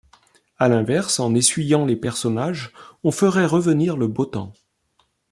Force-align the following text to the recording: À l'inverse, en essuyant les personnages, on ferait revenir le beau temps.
À 0.57 0.67
l'inverse, 0.67 1.19
en 1.19 1.35
essuyant 1.35 1.85
les 1.85 1.95
personnages, 1.95 2.71
on 3.03 3.11
ferait 3.11 3.45
revenir 3.45 3.97
le 3.97 4.07
beau 4.07 4.25
temps. 4.25 4.51